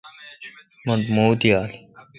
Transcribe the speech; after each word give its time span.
مٹھ 0.85 1.07
موُت 1.15 1.41
یال۔ 1.49 1.69